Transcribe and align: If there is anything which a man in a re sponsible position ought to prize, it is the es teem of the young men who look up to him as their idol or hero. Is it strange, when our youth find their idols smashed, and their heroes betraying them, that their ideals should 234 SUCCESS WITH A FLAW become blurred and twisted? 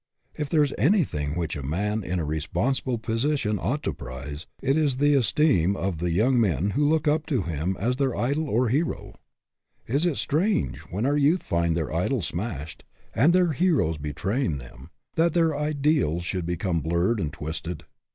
If 0.35 0.49
there 0.49 0.63
is 0.63 0.73
anything 0.79 1.35
which 1.35 1.55
a 1.55 1.61
man 1.61 2.03
in 2.03 2.17
a 2.17 2.25
re 2.25 2.39
sponsible 2.39 2.97
position 2.99 3.59
ought 3.61 3.83
to 3.83 3.93
prize, 3.93 4.47
it 4.59 4.75
is 4.75 4.97
the 4.97 5.13
es 5.15 5.31
teem 5.31 5.75
of 5.75 5.99
the 5.99 6.09
young 6.09 6.39
men 6.41 6.71
who 6.71 6.89
look 6.89 7.07
up 7.07 7.27
to 7.27 7.43
him 7.43 7.77
as 7.79 7.97
their 7.97 8.15
idol 8.15 8.49
or 8.49 8.69
hero. 8.69 9.13
Is 9.85 10.07
it 10.07 10.17
strange, 10.17 10.79
when 10.89 11.05
our 11.05 11.17
youth 11.17 11.43
find 11.43 11.77
their 11.77 11.93
idols 11.93 12.25
smashed, 12.25 12.83
and 13.13 13.31
their 13.31 13.51
heroes 13.51 13.99
betraying 13.99 14.57
them, 14.57 14.89
that 15.17 15.35
their 15.35 15.55
ideals 15.55 16.23
should 16.25 16.47
234 16.47 16.47
SUCCESS 16.47 16.47
WITH 16.47 16.47
A 16.47 16.57
FLAW 16.57 16.71
become 16.71 16.79
blurred 16.89 17.19
and 17.19 17.31
twisted? 17.31 17.83